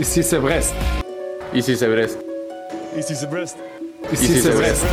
[0.00, 0.74] Ici c'est Brest.
[1.54, 2.18] Ici c'est Brest.
[2.96, 3.58] Ici c'est Brest.
[4.10, 4.86] Ici c'est Brest.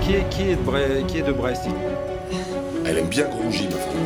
[0.00, 1.62] Qui est, qui est, de, Brest, qui est de Brest
[2.86, 4.00] Elle aime bien Grongy, ma femme.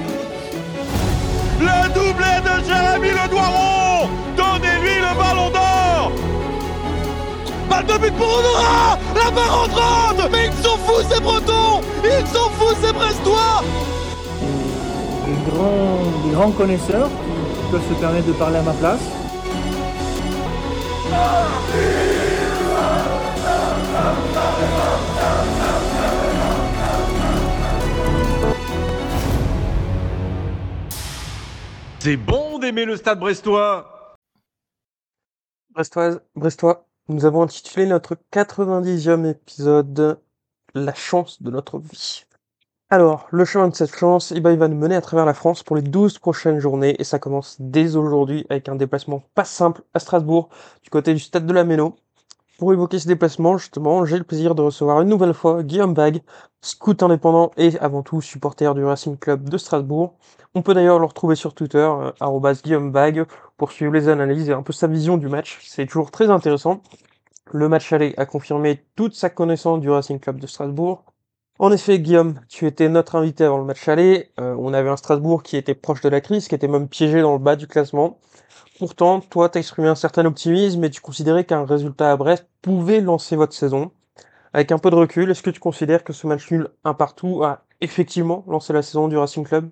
[1.61, 6.12] Le doublé de Jérémy Le Doiron Donnez-lui le ballon d'or
[7.71, 12.26] Balle de but pour Honora La barre entrante Mais ils sont fous ces Bretons Ils
[12.26, 13.62] sont fous ces Brestois
[15.26, 19.01] des grands, des grands connaisseurs qui peuvent se permettre de parler à ma place.
[32.05, 34.19] C'est bon d'aimer le stade brestois
[35.71, 40.21] Brestoise, Brestois, nous avons intitulé notre 90e épisode
[40.75, 42.27] La chance de notre vie.
[42.95, 45.34] Alors, le chemin de cette chance, eh ben, il va nous mener à travers la
[45.34, 49.43] France pour les 12 prochaines journées et ça commence dès aujourd'hui avec un déplacement pas
[49.43, 50.48] simple à Strasbourg
[50.84, 51.97] du côté du stade de la Méno.
[52.56, 56.22] Pour évoquer ce déplacement, justement, j'ai le plaisir de recevoir une nouvelle fois Guillaume Bag,
[56.61, 60.15] scout indépendant et avant tout supporter du Racing Club de Strasbourg.
[60.55, 63.25] On peut d'ailleurs le retrouver sur Twitter, euh, arrobas Guillaume Bag,
[63.56, 65.59] pour suivre les analyses et un peu sa vision du match.
[65.65, 66.81] C'est toujours très intéressant.
[67.50, 71.05] Le match aller a confirmé toute sa connaissance du Racing Club de Strasbourg.
[71.58, 74.30] En effet, Guillaume, tu étais notre invité avant le match aller.
[74.41, 77.22] Euh, on avait un Strasbourg qui était proche de la crise, qui était même piégé
[77.22, 78.19] dans le bas du classement.
[78.78, 83.00] Pourtant, toi, t'as exprimé un certain optimisme et tu considérais qu'un résultat à Brest pouvait
[83.00, 83.92] lancer votre saison.
[84.52, 87.44] Avec un peu de recul, est-ce que tu considères que ce match nul un partout
[87.44, 89.70] a effectivement lancé la saison du Racing Club?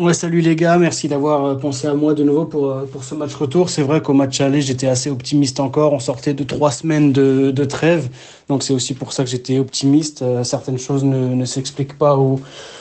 [0.00, 3.04] Ouais, salut les gars, merci d'avoir euh, pensé à moi de nouveau pour, euh, pour
[3.04, 3.68] ce match retour.
[3.68, 5.92] C'est vrai qu'au match aller, j'étais assez optimiste encore.
[5.92, 8.08] On sortait de trois semaines de, de trêve,
[8.48, 10.22] donc c'est aussi pour ça que j'étais optimiste.
[10.22, 12.40] Euh, certaines choses ne, ne s'expliquent pas ou,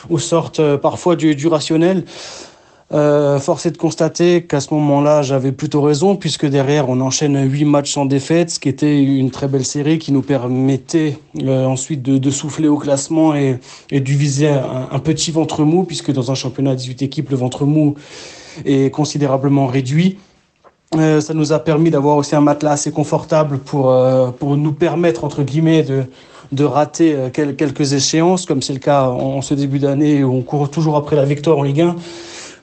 [0.10, 2.06] ou sortent parfois du, du rationnel.
[2.92, 7.40] Euh, force est de constater qu'à ce moment-là, j'avais plutôt raison, puisque derrière, on enchaîne
[7.48, 11.66] huit matchs sans défaite, ce qui était une très belle série qui nous permettait euh,
[11.66, 13.60] ensuite de, de, souffler au classement et,
[13.92, 17.38] et viser un, un, petit ventre mou, puisque dans un championnat à 18 équipes, le
[17.38, 17.94] ventre mou
[18.66, 20.18] est considérablement réduit.
[20.96, 24.74] Euh, ça nous a permis d'avoir aussi un matelas assez confortable pour, euh, pour nous
[24.74, 26.06] permettre, entre guillemets, de,
[26.52, 30.34] de rater euh, quelques échéances, comme c'est le cas en, en ce début d'année où
[30.34, 31.96] on court toujours après la victoire en Ligue 1.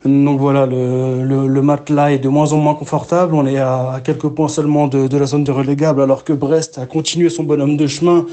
[0.04, 3.34] Donc voilà, le, matelas est de moins en moins confortable.
[3.34, 6.78] On est à, quelques points seulement de, de, la zone de relégable, alors que Brest
[6.78, 8.26] a continué son bonhomme de chemin,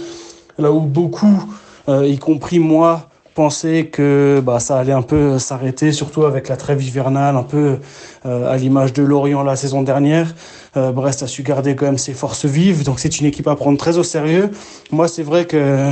[0.58, 1.46] là où beaucoup,
[1.90, 6.58] euh, y compris moi, pensaient que bah, ça allait un peu s'arrêter, surtout avec la
[6.58, 7.78] trêve hivernale, un peu
[8.26, 10.34] euh, à l'image de Lorient la saison dernière.
[10.78, 13.56] Euh, Brest a su garder quand même ses forces vives, donc c'est une équipe à
[13.56, 14.52] prendre très au sérieux.
[14.92, 15.92] Moi, c'est vrai que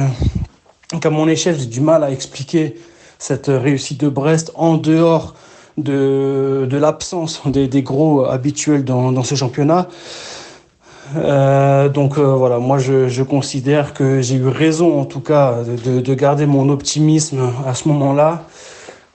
[1.00, 2.76] qu'à mon échelle, j'ai du mal à expliquer
[3.18, 5.36] cette réussite de Brest en dehors
[5.78, 9.88] de, de l'absence des, des, gros habituels dans, dans ce championnat.
[11.16, 15.58] Euh, donc euh, voilà, moi je, je considère que j'ai eu raison en tout cas
[15.64, 18.44] de, de, garder mon optimisme à ce moment-là.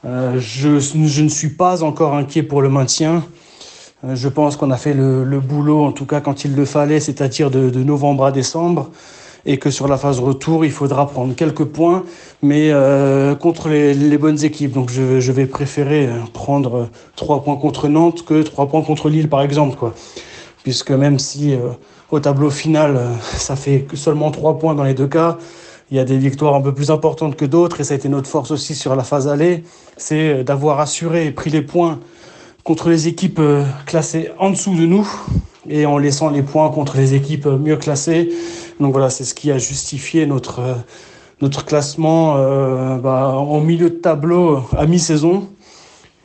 [0.04, 3.24] Euh, je, je, ne suis pas encore inquiet pour le maintien.
[4.06, 7.00] Je pense qu'on a fait le, le, boulot en tout cas quand il le fallait,
[7.00, 8.90] c'est-à-dire de novembre à décembre
[9.46, 12.04] et que sur la phase retour, il faudra prendre quelques points,
[12.42, 14.72] mais euh, contre les, bonnes équipes.
[14.72, 19.42] Donc je, vais préférer prendre trois points contre Nantes que trois points contre Lille, par
[19.42, 19.76] exemple.
[19.76, 19.94] Quoi.
[20.64, 21.70] Puisque même si euh,
[22.10, 25.38] au tableau final, euh, ça fait seulement trois points dans les deux cas,
[25.90, 28.08] il y a des victoires un peu plus importantes que d'autres, et ça a été
[28.08, 29.62] notre force aussi sur la phase aller,
[29.96, 32.00] c'est d'avoir assuré et pris les points
[32.64, 35.08] contre les équipes euh, classées en dessous de nous,
[35.68, 38.30] et en laissant les points contre les équipes mieux classées.
[38.80, 40.60] Donc voilà, c'est ce qui a justifié notre,
[41.40, 45.48] notre classement euh, bah, en milieu de tableau à mi-saison.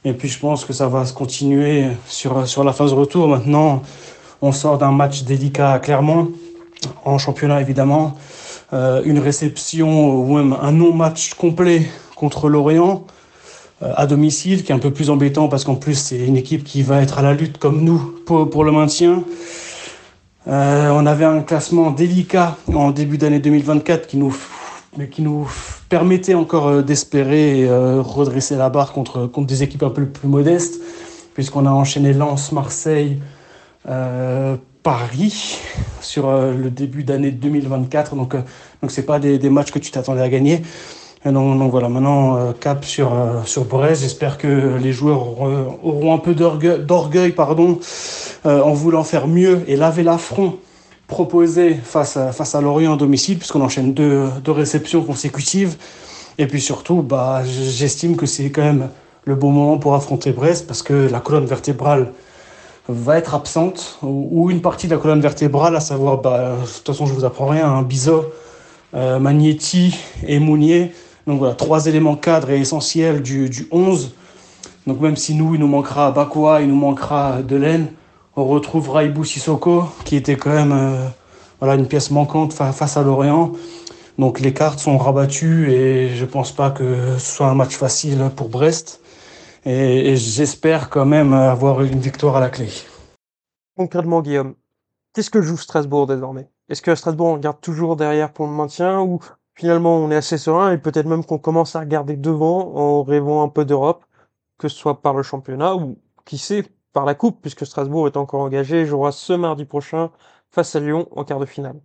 [0.04, 3.28] Et puis je pense que ça va se continuer sur, la phase retour.
[3.28, 3.84] Maintenant,
[4.42, 6.32] on sort d'un match délicat à Clermont,
[7.06, 8.16] en championnat évidemment.
[8.74, 11.84] Euh, une réception ou même un non-match complet
[12.16, 13.06] contre Lorient
[13.84, 16.64] euh, à domicile, qui est un peu plus embêtant parce qu'en plus c'est une équipe
[16.64, 19.24] qui va être à la lutte comme nous pour le maintien.
[20.48, 24.36] Euh, on avait un classement délicat en début d'année 2024 qui nous,
[25.12, 25.48] qui nous
[25.88, 30.28] permettait encore euh, d'espérer euh, redresser la barre contre, contre des équipes un peu plus
[30.28, 30.82] modestes,
[31.36, 33.20] puisqu'on a enchaîné Lens, Marseille,
[34.84, 35.60] Paris
[36.02, 38.16] sur le début d'année 2024.
[38.16, 40.62] Donc, donc c'est pas des, matchs que tu t'attendais à gagner.
[41.24, 43.12] Et donc, voilà, maintenant cap sur
[43.46, 44.02] sur Brest.
[44.02, 47.80] J'espère que les joueurs auront, auront un peu d'orgueil, pardon,
[48.44, 50.58] en voulant faire mieux et laver l'affront
[51.12, 55.76] proposé face à, face à Lorient à domicile, puisqu'on enchaîne deux, réceptions consécutives.
[56.38, 58.90] Et puis surtout, bah, j'estime que c'est quand même
[59.26, 62.14] le bon moment pour affronter Brest, parce que la colonne vertébrale
[62.88, 66.88] va être absente, ou, une partie de la colonne vertébrale, à savoir, bah, de toute
[66.88, 68.26] façon, je vous apprends rien, un Bizot,
[68.96, 70.94] euh, Magnetti et Mounier.
[71.28, 74.14] Donc voilà, trois éléments cadres et essentiels du, du 11.
[74.88, 77.88] Donc même si nous, il nous manquera Bakoua, il nous manquera Delaine,
[78.36, 81.08] on retrouve Raibou Sissoko, qui était quand même euh,
[81.60, 83.54] voilà, une pièce manquante face à Lorient.
[84.18, 88.30] Donc les cartes sont rabattues et je pense pas que ce soit un match facile
[88.36, 89.02] pour Brest.
[89.66, 92.68] Et, j'espère quand même avoir une victoire à la clé.
[93.78, 94.56] Concrètement, Guillaume,
[95.14, 96.50] qu'est-ce que joue Strasbourg désormais?
[96.70, 99.20] Est-ce que Strasbourg on regarde toujours derrière pour le maintien ou
[99.62, 103.44] finalement on est assez serein et peut-être même qu'on commence à regarder devant en rêvant
[103.44, 104.06] un peu d'Europe,
[104.58, 108.18] que ce soit par le championnat ou qui sait par la coupe puisque Strasbourg est
[108.18, 110.10] encore engagé et jouera ce mardi prochain
[110.50, 111.80] face à Lyon en quart de finale.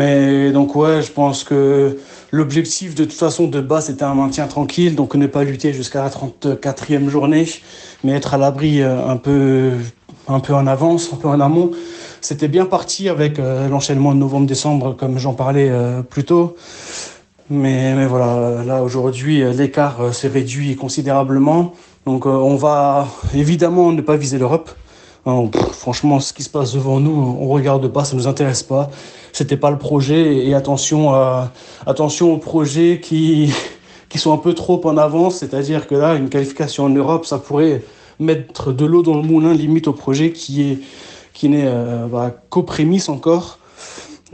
[0.00, 1.98] Mais donc ouais, je pense que
[2.32, 6.02] l'objectif de toute façon de base c'était un maintien tranquille, donc ne pas lutter jusqu'à
[6.02, 7.46] la 34e journée,
[8.02, 9.72] mais être à l'abri euh, un peu,
[10.26, 11.70] un peu en avance, un peu en amont.
[12.20, 16.56] C'était bien parti avec euh, l'enchaînement de novembre-décembre, comme j'en parlais euh, plus tôt.
[17.48, 21.72] Mais, voilà, là aujourd'hui l'écart s'est réduit considérablement.
[22.06, 24.70] Donc on va évidemment ne pas viser l'Europe.
[25.26, 28.88] Hein, franchement, ce qui se passe devant nous, on regarde pas, ça nous intéresse pas.
[29.32, 31.12] C'était pas le projet et attention
[31.86, 33.52] attention aux projets qui,
[34.08, 35.38] qui sont un peu trop en avance.
[35.38, 37.82] C'est-à-dire que là, une qualification en Europe, ça pourrait
[38.20, 40.78] mettre de l'eau dans le moulin limite au projet qui est,
[41.32, 43.58] qui n'est euh, bah, qu'aux prémices encore.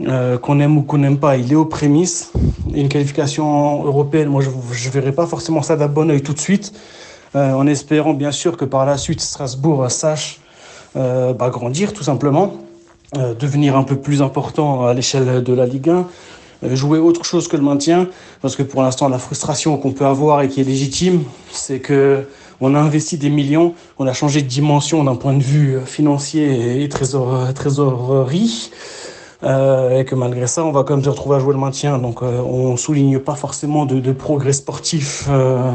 [0.01, 2.31] Euh, qu'on aime ou qu'on n'aime pas, il est aux prémices.
[2.71, 4.49] une qualification européenne, moi je
[4.87, 6.71] ne verrai pas forcément ça d'un bon oeil tout de suite,
[7.35, 10.39] euh, en espérant bien sûr que par la suite Strasbourg sache
[10.95, 12.57] euh, bah, grandir tout simplement,
[13.39, 16.05] devenir un peu plus important à l'échelle de la Ligue 1,
[16.63, 18.07] euh, jouer autre chose que le maintien,
[18.41, 22.25] parce que pour l'instant la frustration qu'on peut avoir et qui est légitime, c'est que
[22.61, 26.83] on a investi des millions, on a changé de dimension d'un point de vue financier
[26.83, 28.71] et trésor, trésorerie.
[29.43, 31.99] Euh, et que malgré ça, on va quand même se retrouver à jouer le maintien.
[31.99, 35.71] Donc, euh, on souligne pas forcément de, progrès sportif euh,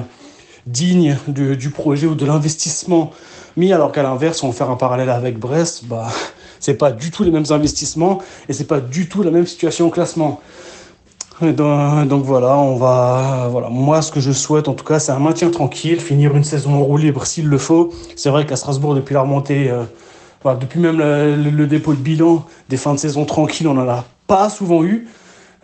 [0.67, 3.13] digne du, projet ou de l'investissement
[3.57, 6.09] mis, alors qu'à l'inverse, on va faire un parallèle avec Brest, bah,
[6.59, 8.19] c'est pas du tout les mêmes investissements
[8.49, 10.41] et c'est pas du tout la même situation au classement.
[11.41, 13.49] Donc, donc, voilà, on va.
[13.51, 13.69] Voilà.
[13.69, 16.75] Moi, ce que je souhaite, en tout cas, c'est un maintien tranquille, finir une saison
[16.75, 17.93] en roue libre s'il le faut.
[18.17, 19.85] C'est vrai qu'à Strasbourg, depuis la remontée, euh,
[20.43, 24.05] voilà, depuis même le, dépôt de bilan, des fins de saison tranquilles, on n'en a
[24.27, 25.09] pas souvent eu.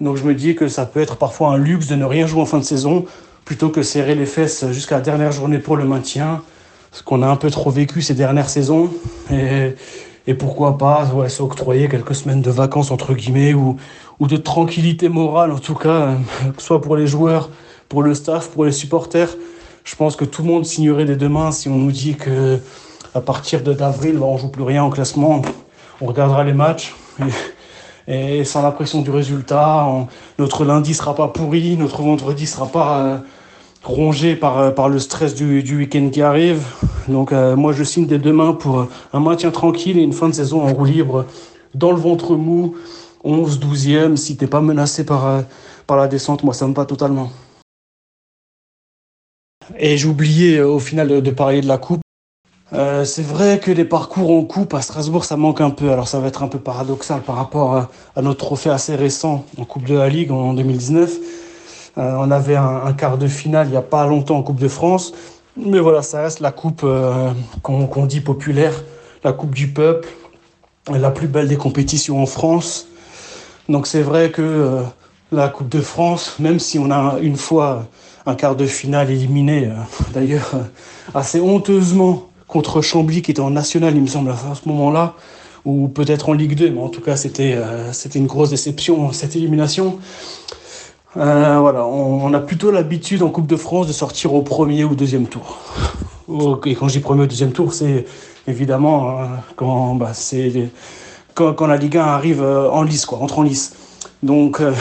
[0.01, 2.41] Donc je me dis que ça peut être parfois un luxe de ne rien jouer
[2.41, 3.05] en fin de saison,
[3.45, 6.43] plutôt que serrer les fesses jusqu'à la dernière journée pour le maintien
[6.93, 8.91] ce qu'on a un peu trop vécu ces dernières saisons.
[9.31, 9.75] Et,
[10.35, 13.79] pourquoi pas s'octroyer quelques semaines de vacances, entre guillemets, ou,
[14.21, 16.15] ou de tranquillité morale, en tout cas,
[16.59, 17.51] soit pour les joueurs,
[17.89, 19.31] pour le staff, pour les supporters.
[19.85, 22.59] Je pense que tout le monde signerait des deux mains si on nous dit que
[23.15, 25.43] à partir d'avril, bah, on joue plus rien en classement.
[26.01, 26.95] On regardera les matchs.
[28.07, 29.87] Et, sans la pression du résultat,
[30.39, 33.19] notre lundi sera pas pourri, notre vendredi sera pas euh,
[33.85, 36.63] rongé par, euh, par le stress du, week-end qui arrive.
[37.09, 40.29] Donc euh, moi je signe des deux mains pour un maintien tranquille et une fin
[40.29, 41.27] de saison en roue libre
[41.75, 42.77] dans le ventre mou,
[43.25, 45.43] 11, 12e, si t'es pas menacé par, euh,
[45.87, 47.31] par la descente, moi ça me va totalement.
[49.79, 52.01] Et j'ai oublié au final de, parler de la coupe.
[52.73, 56.09] Euh, c'est vrai que les parcours en coupe à Strasbourg ça manque un peu, alors
[56.09, 59.85] ça va être un peu paradoxal par rapport à, notre trophée assez récent en Coupe
[59.85, 61.11] de la Ligue en 2019
[61.99, 64.69] euh, on avait un, quart de finale il n'y a pas longtemps en Coupe de
[64.69, 65.13] France.
[65.57, 67.33] Mais voilà, ça reste la coupe euh,
[67.63, 68.85] qu'on qu dit populaire,
[69.25, 70.09] la coupe du peuple,
[70.89, 72.88] la plus belle des compétitions en France.
[73.69, 74.83] Donc c'est vrai que euh,
[75.33, 77.87] la Coupe de France, même si on a une fois
[78.27, 79.75] un quart de finale éliminé, euh,
[80.15, 80.53] d'ailleurs
[81.15, 85.15] assez honteusement contre Chambly qui était en national, il me semble, à ce moment-là,
[85.65, 89.13] ou peut-être en Ligue 2, mais en tout cas c'était euh, c'était une grosse déception
[89.13, 89.99] cette élimination.
[91.17, 94.95] Euh, voilà, on, a plutôt l'habitude en Coupe de France de sortir au premier ou
[94.95, 95.59] deuxième tour.
[96.67, 98.05] Et quand je dis premier ou deuxième tour, c'est
[98.47, 99.25] évidemment euh,
[99.57, 100.71] quand, bah, c'est
[101.39, 103.75] quand, la Ligue 1 arrive euh, en lice, quoi, entre en lice.
[104.23, 104.73] Donc, euh,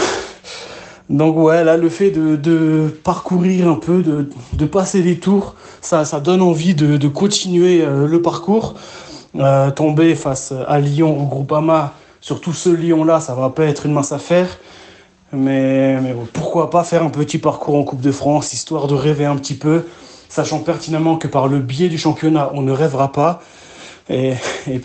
[1.09, 6.41] donc ouais, là, le fait de, parcourir un peu, de, passer les tours, ça, donne
[6.41, 8.75] envie de, continuer euh, le parcours.
[9.75, 14.11] tomber face à Lyon, au Groupama, surtout ce Lyon-là, ça va pas être une mince
[14.11, 14.47] affaire.
[15.33, 15.97] Mais
[16.33, 19.55] pourquoi pas faire un petit parcours en Coupe de France, histoire de rêver un petit
[19.55, 19.85] peu,
[20.29, 23.41] sachant pertinemment que par le biais du championnat, on ne rêvera pas.
[24.09, 24.35] Et,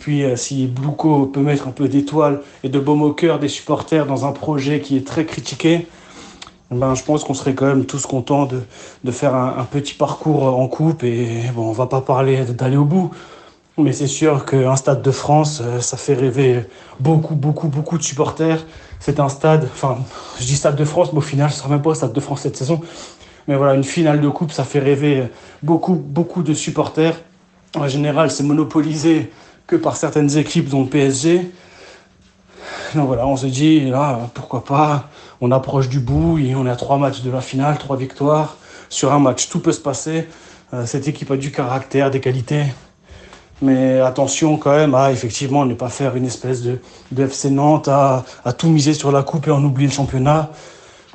[0.00, 3.48] puis, euh, si Blouko peut mettre un peu d'étoiles et de baume au cœur des
[3.48, 5.86] supporters dans un projet qui est très critiqué,
[6.70, 8.62] ben, je pense qu'on serait quand même tous contents de,
[9.04, 12.76] de faire un, un, petit parcours en coupe et bon, on va pas parler d'aller
[12.76, 13.10] au bout.
[13.78, 16.64] Mais c'est sûr qu'un stade de France, euh, ça fait rêver
[17.00, 18.64] beaucoup, beaucoup, beaucoup de supporters.
[19.00, 19.98] C'est un stade, enfin,
[20.38, 22.42] je dis stade de France, mais au final, ce sera même pas stade de France
[22.42, 22.80] cette saison.
[23.48, 25.24] Mais voilà, une finale de coupe, ça fait rêver
[25.62, 27.16] beaucoup, beaucoup de supporters.
[27.74, 29.30] En général, c'est monopolisé
[29.66, 31.50] que par certaines équipes, dont le PSG.
[32.94, 35.08] Donc voilà, on se dit, là, pourquoi pas,
[35.40, 38.56] on approche du bout, et on est à trois matchs de la finale, trois victoires.
[38.90, 40.28] Sur un match, tout peut se passer.
[40.74, 42.64] Euh, cette équipe a du caractère, des qualités.
[43.62, 46.78] Mais attention quand même à effectivement ne pas faire une espèce de,
[47.16, 50.50] FC Nantes, à, à, tout miser sur la coupe et en oublier le championnat.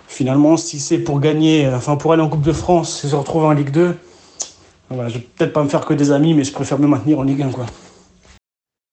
[0.07, 3.45] Finalement, si c'est pour gagner, enfin pour aller en Coupe de France et se retrouver
[3.45, 3.97] en Ligue 2,
[4.89, 7.19] voilà, je vais peut-être pas me faire que des amis, mais je préfère me maintenir
[7.19, 7.51] en Ligue 1.
[7.51, 7.65] Quoi.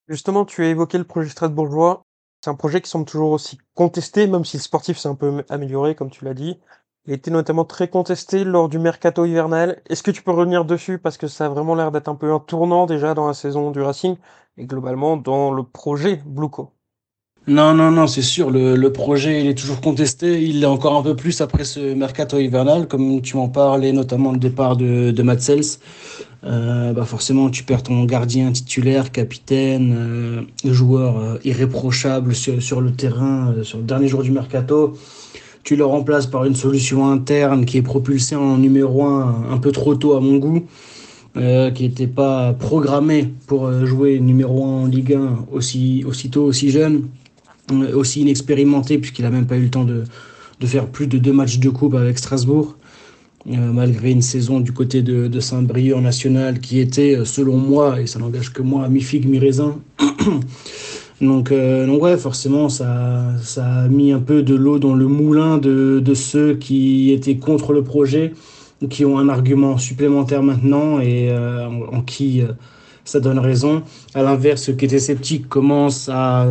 [0.08, 2.02] Justement, tu as évoqué le projet strasbourgeois.
[2.42, 5.44] C'est un projet qui semble toujours aussi contesté, même si le sportif s'est un peu
[5.48, 6.60] amélioré, comme tu l'as dit.
[7.06, 9.80] Il a été notamment très contesté lors du mercato hivernal.
[9.88, 10.98] Est-ce que tu peux revenir dessus?
[10.98, 13.70] Parce que ça a vraiment l'air d'être un peu un tournant déjà dans la saison
[13.70, 14.16] du Racing
[14.56, 16.73] et globalement dans le projet Blueco
[17.46, 21.02] non, non, non, c'est sûr, le, projet il est toujours contesté, il l'est encore un
[21.02, 25.22] peu plus après ce mercato hivernal, comme tu m'en parlais, notamment le départ de, de
[25.22, 25.78] Matt Sels.
[26.46, 32.92] Euh, bah forcément, tu perds ton gardien titulaire, capitaine, euh, joueur euh, irréprochable sur, le
[32.92, 34.94] terrain, sur le dernier jour du mercato.
[35.62, 39.72] Tu le remplaces par une solution interne qui est propulsée en numéro 1 un peu
[39.72, 40.66] trop tôt à mon goût.
[41.34, 47.08] Qui n'était pas programmé pour jouer numéro 1 en Ligue 1 aussi, aussitôt, aussi jeune
[47.94, 50.04] aussi inexpérimenté puisqu'il n'a même pas eu le temps de,
[50.60, 52.76] de, faire plus de deux matchs de coupe avec Strasbourg,
[53.50, 58.00] euh, malgré une saison du côté de, de Saint-Brieuc en national qui était, selon moi,
[58.00, 59.78] et ça n'engage que moi, mi-figue, mi-raisin.
[61.20, 65.06] donc, euh, donc ouais, forcément, ça, ça a mis un peu de l'eau dans le
[65.06, 68.32] moulin de, de ceux qui étaient contre le projet,
[68.90, 72.42] qui ont un argument supplémentaire maintenant et euh, en, qui
[73.04, 73.82] ça donne raison.
[74.14, 76.46] À l'inverse, ceux qui étaient sceptiques commencent à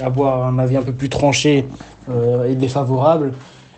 [0.00, 1.66] avoir un avis un peu plus tranché
[2.08, 3.32] euh, et défavorable.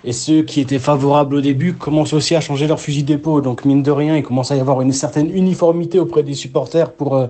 [0.05, 3.43] Et ceux qui étaient favorables au début commencent aussi à changer leur fusil d'épaule.
[3.43, 6.93] Donc, mine de rien, il commence à y avoir une certaine uniformité auprès des supporters
[6.93, 7.27] pour, euh,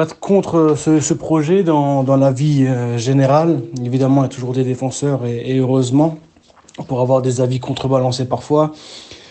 [0.00, 3.60] être contre ce, projet dans, dans, la vie euh, générale.
[3.84, 6.18] Évidemment, il y a toujours des défenseurs et heureusement,
[6.88, 8.72] pour avoir des avis contrebalancés parfois.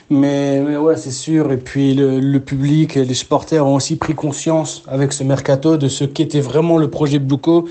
[0.09, 1.51] Mais, mais ouais, c'est sûr.
[1.51, 6.03] Et puis le, public, les supporters ont aussi pris conscience avec ce mercato de ce
[6.03, 7.67] qu'était vraiment le projet Bluco.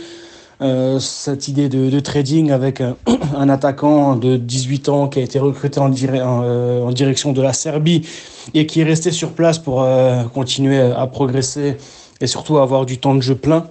[0.63, 2.97] Euh, cette idée de, trading avec un,
[3.49, 8.07] attaquant de 18 ans qui a été recruté euh, en, direction de la Serbie
[8.55, 11.77] et qui est resté sur place pour euh, continuer à progresser
[12.21, 13.67] et surtout avoir du temps de jeu plein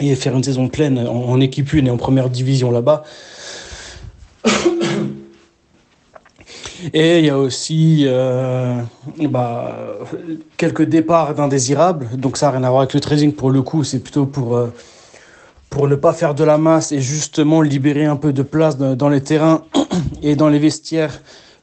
[0.00, 3.02] et faire une saison pleine en, en équipe 1 et en première division là-bas.
[6.92, 8.80] Et il y a aussi euh,
[9.28, 9.76] bah,
[10.56, 12.08] quelques départs d'indésirables.
[12.16, 14.56] Donc ça n'a rien à voir avec le trading pour le coup, c'est plutôt pour,
[14.56, 14.72] euh,
[15.70, 19.08] pour ne pas faire de la masse et justement libérer un peu de place dans
[19.08, 19.62] les terrains
[20.22, 21.22] et dans les vestiaires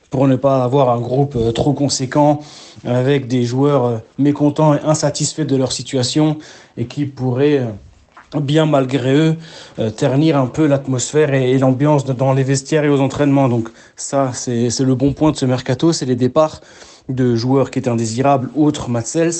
[0.10, 2.42] pour ne pas avoir un groupe euh, trop conséquent
[2.86, 6.38] avec des joueurs mécontents et insatisfaits de leur situation
[6.78, 7.68] et qui pourraient
[8.36, 9.36] bien malgré eux,
[9.80, 13.50] euh, ternir un peu l'atmosphère et, l'ambiance dans les vestiaires et aux entraînements.
[13.50, 16.62] Donc ça, c'est le bon point de ce mercato, c'est les départs
[17.10, 19.34] de joueurs qui étaient indésirables, outre Matsels.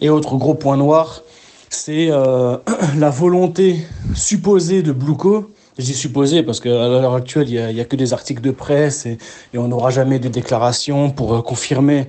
[0.00, 1.22] Et autre gros point noir,
[1.70, 2.58] c'est euh,
[2.98, 3.78] la volonté
[4.14, 5.50] supposée de Bluco.
[5.78, 9.06] Dis supposé parce qu'à l'heure actuelle, il n'y a, a, que des articles de presse
[9.06, 9.16] et,
[9.54, 12.06] et on n'aura jamais de déclaration pour euh, confirmer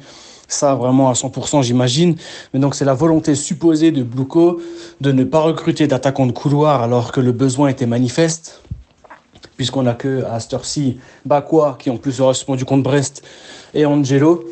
[0.53, 2.15] ça vraiment à 100% j'imagine.
[2.53, 4.62] Mais donc c'est la volonté supposée de Bluco
[5.01, 8.62] de ne pas recruter d'attaquants de couloir alors que le besoin était manifeste.
[9.58, 13.24] Puisqu'on a que à cette heure-ci Bakwa qui en plus aura répondu contre Brest
[13.74, 14.43] et Angelo.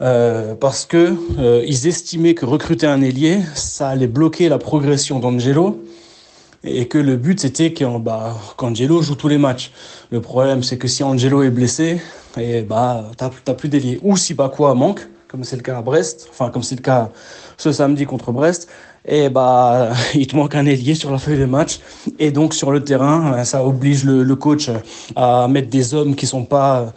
[0.00, 5.18] Euh, parce que euh, ils estimaient que recruter un ailier, ça allait bloquer la progression
[5.18, 5.82] d'Angelo
[6.62, 9.72] et que le but c'était bah, qu'Angelo joue tous les matchs.
[10.10, 12.00] Le problème c'est que si Angelo est blessé,
[12.38, 13.98] et bah t'as plus d'ailier.
[14.02, 17.10] Ou si Bakwa manque, comme c'est le cas à Brest, enfin comme c'est le cas
[17.56, 18.68] ce samedi contre Brest,
[19.06, 21.80] et bah il te manque un ailier sur la feuille de match.
[22.18, 24.70] Et donc sur le terrain ça oblige le, coach
[25.16, 26.92] à mettre des hommes qui sont pas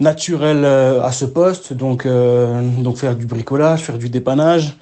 [0.00, 1.72] naturels à ce poste.
[1.72, 4.76] Donc euh, donc faire du bricolage faire du dépannage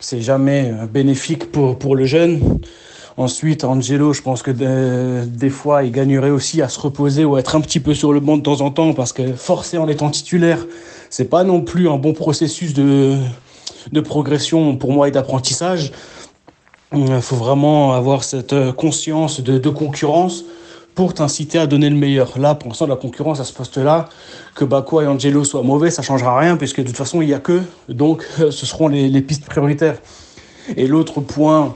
[0.00, 2.60] c'est jamais bénéfique pour pour le jeune.
[3.18, 7.34] Ensuite, Angelo, je pense que de, des fois, il gagnerait aussi à se reposer ou
[7.34, 9.76] à être un petit peu sur le banc de temps en temps parce que forcé
[9.76, 10.64] en étant titulaire,
[11.10, 13.16] c'est pas non plus un bon processus de,
[13.92, 15.92] de progression pour moi et d'apprentissage.
[16.94, 20.44] Il faut vraiment avoir cette conscience de, concurrence
[20.94, 22.38] pour t'inciter à donner le meilleur.
[22.38, 24.08] Là, pour l'instant, la concurrence à ce poste-là,
[24.54, 27.34] que Bakwa et Angelo soient mauvais, ça changera rien, puisque de toute façon, il n'y
[27.34, 27.60] a que.
[27.88, 29.98] Donc, ce seront les, pistes prioritaires.
[30.76, 31.74] Et l'autre point,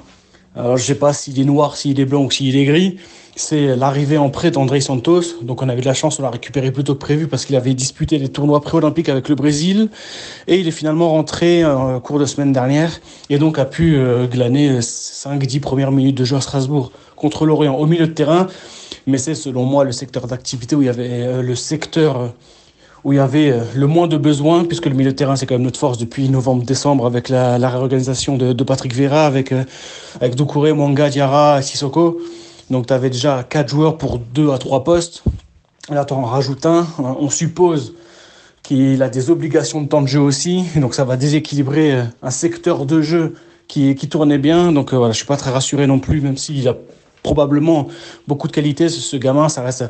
[0.57, 2.99] alors je sais pas s'il est noir, s'il est blanc ou s'il est gris,
[3.35, 5.23] c'est l'arrivée en prêt d'André Santos.
[5.43, 7.57] Donc on avait de la chance, on l'a récupéré plus tôt que prévu parce qu'il
[7.57, 9.89] avait disputé les tournois pré-olympiques avec le Brésil.
[10.49, 12.91] Et il est finalement rentré en cours de semaine dernière
[13.31, 17.75] et donc a pu euh, glaner 5-10 premières minutes de jeu à Strasbourg contre l'Orient
[17.75, 18.49] au milieu de terrain.
[19.07, 22.29] Mais c'est selon moi le secteur d'activité où il y avait euh, le secteur euh,
[23.05, 25.57] où il y avait le moins de besoins, puisque le milieu de terrain, c'est quand
[25.57, 29.53] même notre force depuis novembre-décembre, avec la, réorganisation de, de, Patrick Vera, avec,
[30.21, 32.21] avec Doucouré, Mwanga, Diarra, Sissoko.
[32.71, 35.23] Donc tu avais déjà 4 joueurs pour 2 à 3 postes.
[35.89, 36.87] Là, tu en rajoutes un.
[36.99, 37.95] On suppose
[38.63, 40.65] qu'il a des obligations de temps de jeu aussi.
[40.77, 43.35] Donc ça va déséquilibrer euh, un secteur de jeu
[43.69, 44.73] qui, tournait bien.
[44.73, 46.77] Donc euh, voilà, je suis pas très rassuré non plus, même s'il a
[47.23, 47.89] probablement
[48.29, 48.89] beaucoup de qualité.
[48.89, 49.85] Ce gamin, ça reste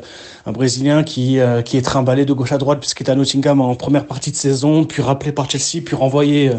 [0.45, 3.59] un Brésilien qui, euh, qui est trimballé de gauche à droite puisqu'il est à Nottingham
[3.61, 6.51] en première partie de saison, puis rappelé par Chelsea, puis renvoyé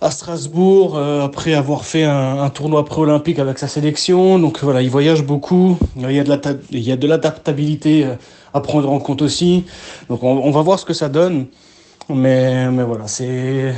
[0.00, 4.38] à Strasbourg euh, après avoir fait un, tournoi pré-olympique avec sa sélection.
[4.38, 5.78] Donc voilà, il voyage beaucoup.
[5.96, 6.20] Il y
[6.92, 8.14] a de l'adaptabilité euh,
[8.52, 9.64] à prendre en compte aussi.
[10.08, 11.46] Donc on, va voir ce que ça donne.
[12.08, 13.06] Mais, voilà,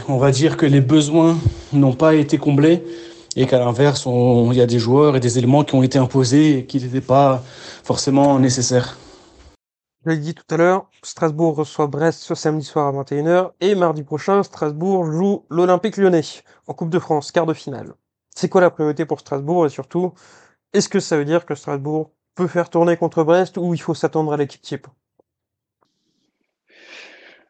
[0.08, 1.38] on va dire que les besoins
[1.72, 2.84] n'ont pas été comblés
[3.36, 6.58] et qu'à l'inverse, il y a des joueurs et des éléments qui ont été imposés
[6.58, 7.42] et qui n'étaient pas
[7.82, 8.98] forcément nécessaires.
[10.08, 13.74] Je l'ai dit tout à l'heure, Strasbourg reçoit Brest ce samedi soir à 21h et
[13.74, 16.22] mardi prochain, Strasbourg joue l'Olympique lyonnais
[16.66, 17.92] en Coupe de France, quart de finale.
[18.34, 20.14] C'est quoi la priorité pour Strasbourg et surtout,
[20.72, 23.92] est-ce que ça veut dire que Strasbourg peut faire tourner contre Brest ou il faut
[23.92, 24.86] s'attendre à l'équipe type?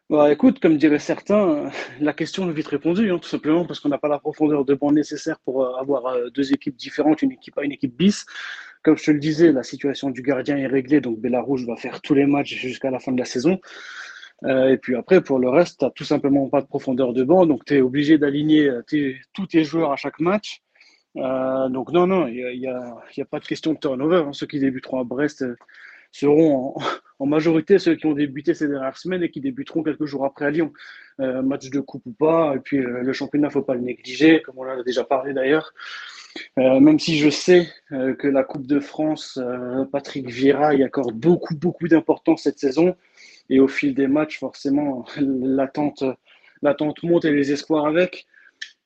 [0.09, 3.89] Bah, écoute, comme diraient certains, la question est vite répondue, hein, tout simplement parce qu'on
[3.89, 7.31] n'a pas la profondeur de banc nécessaire pour euh, avoir euh, deux équipes différentes, une
[7.31, 8.25] équipe A, une équipe bis.
[8.81, 12.01] Comme je te le disais, la situation du gardien est réglée, donc Bellarouge va faire
[12.01, 13.59] tous les matchs jusqu'à la fin de la saison.
[14.45, 17.23] Euh, et puis après, pour le reste, tu n'as tout simplement pas de profondeur de
[17.23, 20.61] banc, donc tu es obligé d'aligner euh, tous tes joueurs à chaque match.
[21.17, 24.23] Euh, donc non, non, il n'y a, pas de question de turnover.
[24.27, 24.33] Hein.
[24.33, 25.45] Ceux qui débuteront à Brest
[26.11, 26.75] seront
[27.19, 30.45] en, majorité ceux qui ont débuté ces dernières semaines et qui débuteront quelques jours après
[30.45, 30.71] à Lyon.
[31.17, 34.63] Match de coupe ou pas, et puis le championnat, faut pas le négliger, comme on
[34.63, 35.73] en a déjà parlé d'ailleurs.
[36.57, 40.83] Euh, même si je sais euh, que la Coupe de France, euh, Patrick Vieira y
[40.83, 42.95] accorde beaucoup, beaucoup d'importance cette saison.
[43.49, 46.03] Et au fil des matchs, forcément, l'attente,
[47.03, 48.27] monte et les espoirs avec.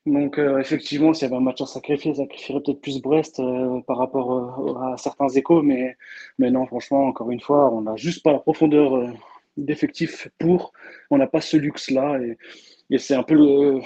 [0.05, 3.41] Donc, effectivement, s'il y avait un match à sacrifier, sacrifierait peut-être plus Brest
[3.87, 5.61] par rapport à certains échos.
[5.61, 5.95] Mais,
[6.39, 9.13] mais non, franchement, encore une fois, on n'a juste pas la profondeur
[9.55, 10.73] d'effectifs pour.
[11.09, 12.19] On n'a pas ce luxe-là.
[12.19, 12.37] Et,
[12.89, 13.79] et c'est un peu le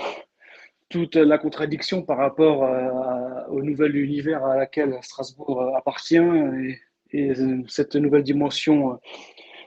[0.89, 6.79] toute la contradiction par rapport à, au nouvel univers à laquelle Strasbourg appartient et,
[7.11, 7.33] et,
[7.67, 8.99] cette nouvelle dimension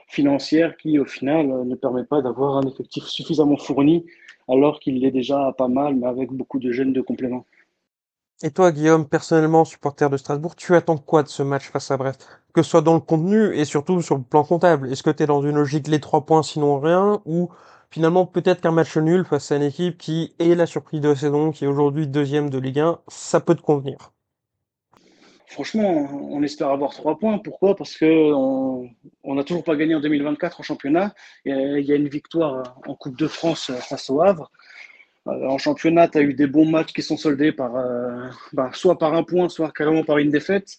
[0.07, 4.05] financière qui, au final, ne permet pas d'avoir un effectif suffisamment fourni
[4.47, 7.45] alors qu'il l'est déjà pas mal, mais avec beaucoup de jeunes de complément.
[8.43, 11.97] Et toi, Guillaume, personnellement, supporter de Strasbourg, tu attends quoi de ce match face à
[11.97, 12.27] Brest?
[12.53, 14.91] Que ce soit dans le contenu et surtout sur le plan comptable.
[14.91, 17.49] Est-ce que tu es dans une logique les trois points sinon rien ou
[17.91, 21.15] finalement peut-être qu'un match nul face à une équipe qui est la surprise de la
[21.15, 24.11] saison, qui est aujourd'hui deuxième de Ligue 1, ça peut te convenir
[25.47, 27.37] Franchement, on espère avoir trois points.
[27.37, 27.75] Pourquoi?
[27.75, 31.13] Parce que on n'a toujours pas gagné en 2024 en championnat.
[31.43, 34.49] Il y a une victoire en Coupe de France face au Havre.
[35.27, 38.71] Euh, en championnat, tu as eu des bons matchs qui sont soldés par, euh, bah,
[38.73, 40.77] soit par un point, soit carrément par une défaite.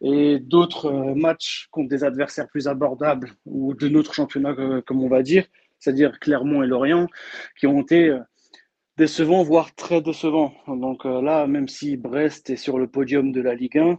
[0.00, 4.54] Et d'autres euh, matchs contre des adversaires plus abordables ou de notre championnat,
[4.86, 5.44] comme on va dire,
[5.78, 7.06] c'est-à-dire Clermont et Lorient,
[7.58, 8.20] qui ont été euh,
[8.96, 10.54] décevants, voire très décevants.
[10.68, 13.98] Donc euh, là, même si Brest est sur le podium de la Ligue 1,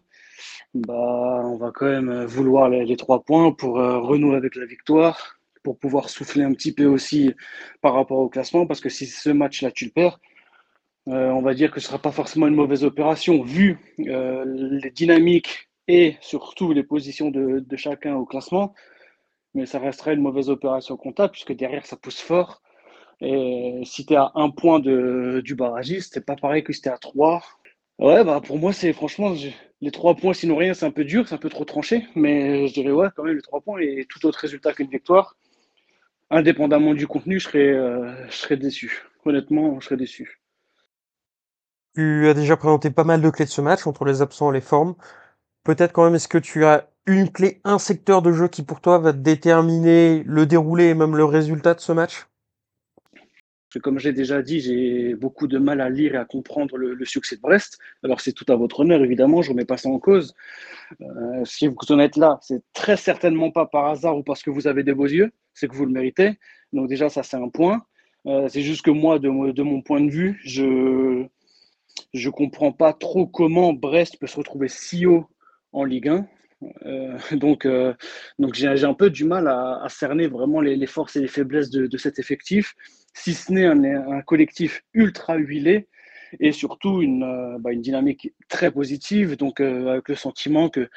[0.73, 5.39] bah, on va quand même vouloir les, trois points pour euh, renouer avec la victoire,
[5.63, 7.33] pour pouvoir souffler un petit peu aussi
[7.81, 10.19] par rapport au classement, parce que si ce match-là tu le perds,
[11.07, 14.43] euh, on va dire que ce ne sera pas forcément une mauvaise opération, vu euh,
[14.45, 18.73] les dynamiques et surtout les positions de chacun au classement
[19.55, 22.61] mais ça resterait une mauvaise opération comptable puisque derrière ça pousse fort.
[23.21, 26.81] Et si tu es à un point de, du barragiste, c'est pas pareil que si
[26.81, 27.41] tu à trois.
[27.97, 29.33] Ouais, bah pour moi, c'est franchement,
[29.81, 32.05] les trois points, sinon rien, c'est un peu dur, c'est un peu trop tranché.
[32.15, 35.37] Mais je dirais, ouais, quand même, les trois points et tout autre résultat qu'une victoire,
[36.29, 39.03] indépendamment du contenu, je serais, euh, je serais déçu.
[39.23, 40.41] Honnêtement, je serais déçu.
[41.95, 44.55] Tu as déjà présenté pas mal de clés de ce match entre les absents et
[44.55, 44.95] les formes.
[45.65, 48.82] Peut-être quand même, est-ce que tu as une clé, un secteur de jeu qui pour
[48.82, 52.28] toi va déterminer le déroulé et même le résultat de ce match?
[53.82, 57.36] Comme j'ai déjà dit, j'ai beaucoup de mal à lire et à comprendre le, succès
[57.36, 57.80] de Brest.
[58.04, 60.34] Alors c'est tout à votre honneur, évidemment, je ne remets pas ça en cause.
[61.01, 64.51] Euh, si vous en êtes là, c'est très certainement pas par hasard ou parce que
[64.51, 66.39] vous avez des beaux yeux, c'est que vous le méritez.
[66.73, 67.84] Donc déjà, ça c'est un point.
[68.28, 71.25] Euh, c'est juste que moi, de, de, mon point de vue, je
[72.13, 75.28] je comprends pas trop comment Brest peut se retrouver si haut
[75.75, 76.27] en Ligue 1.
[76.85, 77.93] Euh, donc, euh,
[78.39, 81.97] donc j'ai un peu du mal à, cerner vraiment les, forces et les faiblesses de,
[81.97, 82.73] cet effectif,
[83.13, 85.88] si ce n'est un, collectif ultra huilé
[86.39, 90.89] et surtout une, euh, bah, une dynamique très positive, donc avec le sentiment que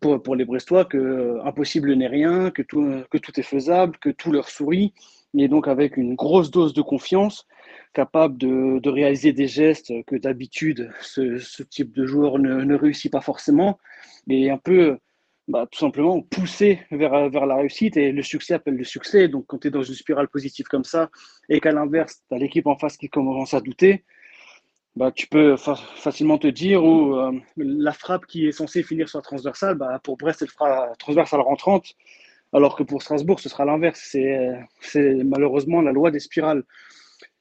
[0.00, 4.08] pour, pour les Brestois, que impossible n'est rien, que tout, que tout est faisable, que
[4.08, 4.94] tout leur sourit,
[5.36, 7.46] et donc avec une grosse dose de confiance,
[7.94, 13.78] capable de, réaliser des gestes que d'habitude ce, type de joueur ne, réussit pas forcément
[14.28, 14.98] et un peu
[15.48, 16.24] bah, tout simplement
[16.90, 19.28] vers, vers la réussite et le succès appelle le succès.
[19.28, 21.10] Donc quand tu es dans une spirale positive comme ça
[21.48, 24.04] et qu'à l'inverse, tu as l'équipe en face qui commence à douter,
[24.94, 29.18] bah, tu peux facilement te dire où euh, la frappe qui est censée finir sur
[29.18, 31.94] la transversale, bah, pour Brest, elle fera transversale rentrante,
[32.52, 34.16] alors que pour Strasbourg, ce sera l'inverse.
[34.80, 36.64] C'est malheureusement la loi des spirales.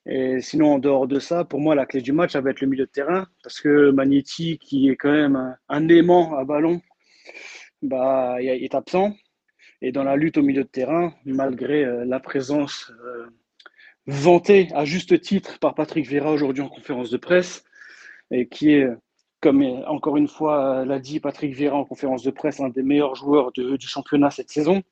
[0.06, 2.62] Et sinon, en dehors de ça, pour moi, la clé du match, ça va être
[2.62, 6.82] le milieu de terrain, parce que Magnetti, qui est quand même un, aimant à ballon,
[7.84, 9.14] bah, est absent.
[9.82, 13.28] Et dans la lutte au milieu de terrain, malgré euh, la présence euh,
[14.08, 17.64] vantée à juste titre par Patrick Vieira aujourd'hui en conférence de presse,
[18.32, 18.88] et qui est,
[19.40, 23.16] comme encore une fois l'a dit Patrick Vieira en conférence de presse, un des meilleurs
[23.16, 24.84] joueurs du championnat cette saison,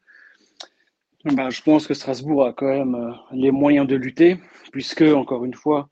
[1.25, 4.37] bah, je pense que Strasbourg a quand même euh, les moyens de lutter,
[4.71, 5.89] puisque, encore une fois,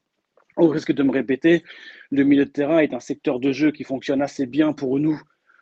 [0.55, 1.63] au risque de me répéter,
[2.11, 5.21] le milieu de terrain est un secteur de jeu qui fonctionne assez bien pour nous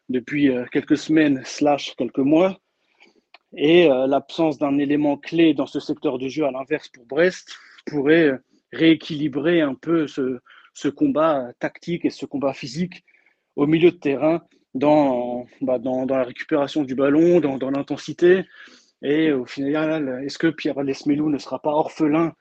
[0.09, 2.59] depuis euh, quelques semaines, slash quelques mois.
[3.57, 7.55] Et euh, l'absence d'un élément clé dans ce secteur de jeu, à l'inverse pour Brest,
[7.87, 8.39] pourrait
[8.71, 10.39] rééquilibrer un peu ce,
[10.73, 13.03] ce, combat tactique et ce combat physique
[13.55, 14.41] au milieu de terrain
[14.75, 18.45] dans, bah, dans, dans la récupération du ballon, dans, dans l'intensité,
[19.05, 22.33] et au final, est-ce que Pierre Lesmelou ne sera pas orphelin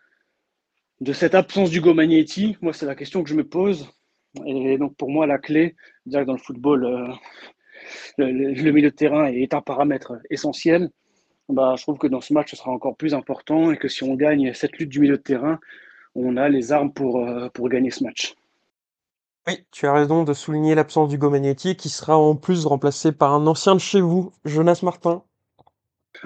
[1.02, 2.56] de cette absence d'Hugo Magnetti?
[2.62, 3.92] Moi, c'est la question que je me pose.
[4.46, 7.12] Et donc, pour moi, la clé, dans le football, euh,
[8.16, 10.88] le, milieu de terrain est un paramètre essentiel.
[11.50, 14.02] Bah, je trouve que dans ce match, ce sera encore plus important et que si
[14.02, 15.60] on gagne cette lutte du milieu de terrain,
[16.14, 18.36] on a les armes pour, euh, pour gagner ce match.
[19.46, 23.34] Oui, tu as raison de souligner l'absence d'Hugo Magnetti qui sera en plus remplacé par
[23.34, 25.22] un ancien de chez vous, Jonas Martin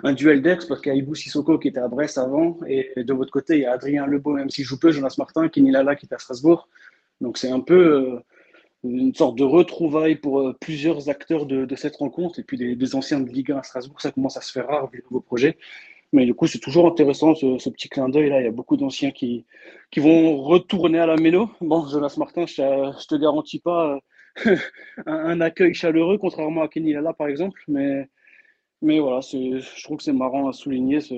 [0.03, 2.93] un duel d'ex parce qu'il y a Ibou Sissoko qui était à Brest avant et
[2.97, 5.71] de votre côté il y a Adrien Lebeau même s'il joue peu, Jonas Martin, Kenny
[5.71, 6.69] Lala qui est à Strasbourg.
[7.21, 8.19] Donc c'est un peu euh,
[8.85, 13.21] une sorte de retrouvaille pour euh, plusieurs acteurs de, cette rencontre et puis des, anciens
[13.21, 15.59] de Ligue 1 à Strasbourg, ça commence à se faire rare vu le nouveau projet.
[16.13, 18.41] Mais du coup, c'est toujours intéressant ce, petit clin d'œil là.
[18.41, 19.45] Il y a beaucoup d'anciens qui,
[19.91, 21.51] qui vont retourner à la mélo.
[21.61, 24.01] Bon, Jonas Martin, je, je te garantis pas
[24.47, 24.57] euh,
[25.07, 28.09] un, un, accueil chaleureux, contrairement à Kenny Lala par exemple, mais
[28.83, 31.15] mais voilà, je trouve que c'est marrant à souligner ce,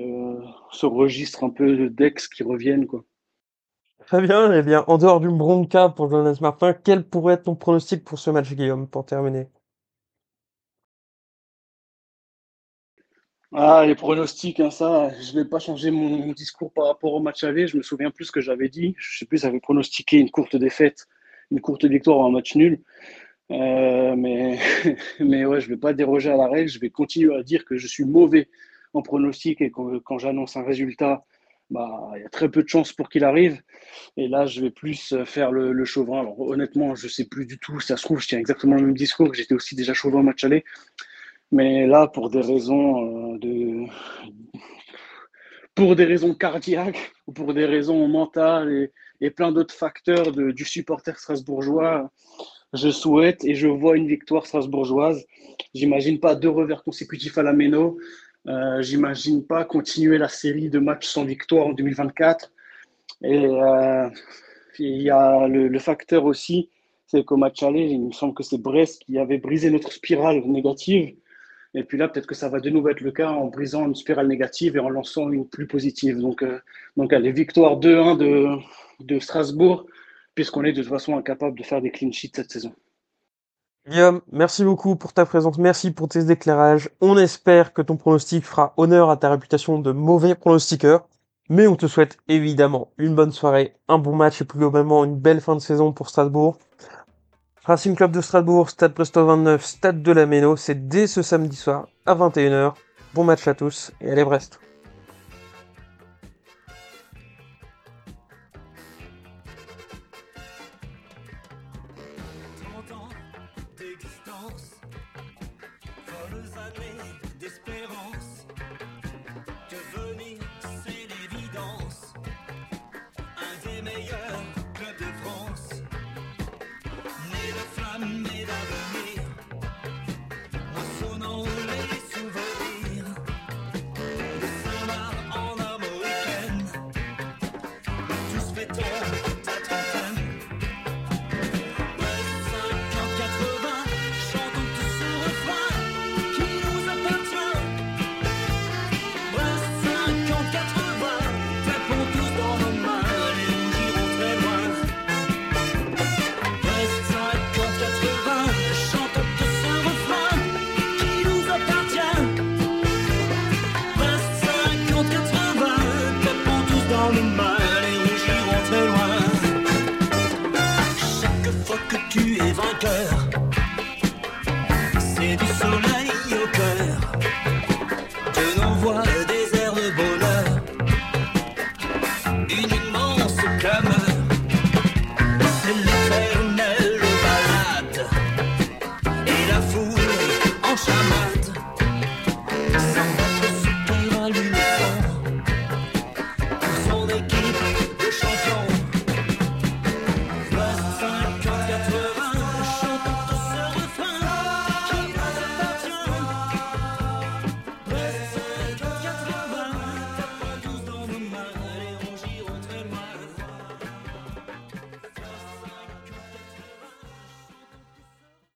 [0.73, 2.87] ce registre un peu d'ex qui reviennent.
[2.87, 3.05] Quoi.
[4.07, 7.55] Très bien, eh bien, en dehors du bronca pour Jonas Martin, quel pourrait être ton
[7.55, 9.47] pronostic pour ce match, Guillaume, pour terminer?
[13.53, 17.43] Ah, les pronostics, hein, ça, je vais pas changer mon, discours par rapport au match
[17.43, 17.67] aller.
[17.67, 18.95] Je me souviens plus ce que j'avais dit.
[18.97, 21.09] Je sais plus, j'avais pronostiqué une courte défaite,
[21.51, 22.81] une courte victoire ou un match nul.
[23.51, 24.59] Euh, mais,
[25.21, 26.69] mais ouais, je ne vais pas déroger à la règle.
[26.71, 28.49] Je vais continuer à dire que je suis mauvais
[28.95, 31.25] en pronostic et que quand j'annonce un résultat,
[31.71, 33.63] bah, il y a très peu de chances pour qu'il arrive.
[34.17, 36.21] Et là, je vais plus faire le, chauvin.
[36.21, 37.81] Alors, honnêtement, je ne sais plus du tout.
[37.81, 39.33] Ça se trouve, je tiens exactement le même discours.
[39.35, 40.65] J'étais aussi déjà chauvin au match aller.
[41.53, 43.87] Mais là, pour des raisons euh, de.
[45.75, 51.17] Pour des raisons cardiaques ou pour des raisons mentales et, plein d'autres facteurs du supporter
[51.19, 52.11] strasbourgeois,
[52.73, 55.27] je souhaite et je vois une victoire strasbourgeoise.
[55.75, 57.99] J'imagine pas deux revers consécutifs à la Méno.
[58.49, 62.53] Euh, J'imagine pas continuer la série de matchs sans victoire en 2024.
[63.23, 64.09] Et euh,
[64.79, 66.71] il y a le, facteur aussi,
[67.07, 70.43] c'est qu'au match aller, il me semble que c'est Brest qui avait brisé notre spirale
[70.47, 71.15] négative.
[71.75, 73.95] Et puis là, peut-être que ça va de nouveau être le cas en brisant une
[73.95, 76.19] spirale négative et en lançant une plus positive.
[76.19, 76.59] Donc, euh,
[76.97, 78.47] donc les victoires 2-1 de,
[79.05, 79.87] de Strasbourg
[80.35, 82.73] puisqu'on est de toute façon incapable de faire des clean sheets cette saison.
[83.89, 86.91] Guillaume, merci beaucoup pour ta présence, merci pour tes éclairages.
[87.01, 91.09] On espère que ton pronostic fera honneur à ta réputation de mauvais pronostiqueur.
[91.49, 95.17] Mais on te souhaite évidemment une bonne soirée, un bon match et plus globalement une
[95.17, 96.59] belle fin de saison pour Strasbourg.
[97.65, 101.57] Racing Club de Strasbourg, Stade Presto 29, Stade de la Méno, c'est dès ce samedi
[101.57, 102.75] soir à 21h.
[103.15, 104.61] Bon match à tous et allez Brest.